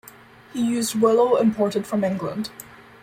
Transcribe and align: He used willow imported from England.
He 0.51 0.65
used 0.65 0.99
willow 0.99 1.35
imported 1.35 1.85
from 1.85 2.03
England. 2.03 2.49